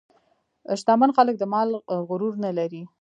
[0.79, 1.69] شتمن خلک د مال
[2.09, 2.83] غرور نه لري.